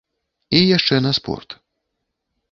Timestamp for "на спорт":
1.07-1.49